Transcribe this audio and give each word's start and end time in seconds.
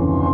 you. 0.00 0.29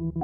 Thank 0.00 0.14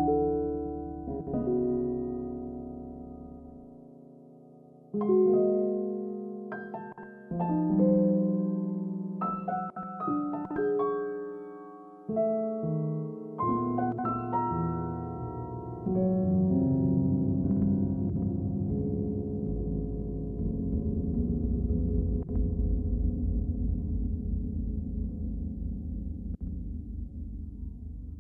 you. 4.95 5.46